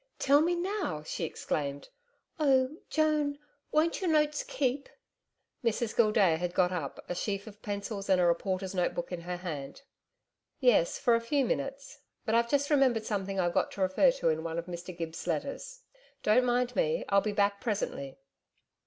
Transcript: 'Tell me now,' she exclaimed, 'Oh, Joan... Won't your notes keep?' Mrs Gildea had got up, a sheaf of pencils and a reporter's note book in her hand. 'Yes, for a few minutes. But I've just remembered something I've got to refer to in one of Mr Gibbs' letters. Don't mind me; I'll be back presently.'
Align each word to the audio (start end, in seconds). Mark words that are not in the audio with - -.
'Tell 0.17 0.41
me 0.41 0.55
now,' 0.55 1.03
she 1.03 1.23
exclaimed, 1.25 1.89
'Oh, 2.39 2.77
Joan... 2.89 3.37
Won't 3.71 4.01
your 4.01 4.09
notes 4.09 4.41
keep?' 4.41 4.89
Mrs 5.63 5.95
Gildea 5.95 6.37
had 6.37 6.55
got 6.55 6.71
up, 6.71 7.05
a 7.07 7.13
sheaf 7.13 7.45
of 7.45 7.61
pencils 7.61 8.09
and 8.09 8.19
a 8.19 8.25
reporter's 8.25 8.73
note 8.73 8.95
book 8.95 9.11
in 9.11 9.21
her 9.21 9.37
hand. 9.37 9.83
'Yes, 10.59 10.97
for 10.97 11.13
a 11.13 11.21
few 11.21 11.45
minutes. 11.45 11.99
But 12.25 12.33
I've 12.33 12.49
just 12.49 12.71
remembered 12.71 13.05
something 13.05 13.39
I've 13.39 13.53
got 13.53 13.69
to 13.73 13.81
refer 13.81 14.09
to 14.13 14.29
in 14.29 14.43
one 14.43 14.57
of 14.57 14.65
Mr 14.65 14.97
Gibbs' 14.97 15.27
letters. 15.27 15.81
Don't 16.23 16.45
mind 16.45 16.75
me; 16.75 17.05
I'll 17.09 17.21
be 17.21 17.31
back 17.31 17.61
presently.' 17.61 18.17